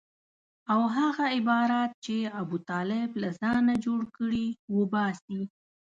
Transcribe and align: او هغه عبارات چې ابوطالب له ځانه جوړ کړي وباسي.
او 0.71 0.81
هغه 0.97 1.23
عبارات 1.35 1.91
چې 2.05 2.15
ابوطالب 2.41 3.09
له 3.21 3.29
ځانه 3.41 3.73
جوړ 3.85 4.01
کړي 4.17 4.47
وباسي. 4.77 5.41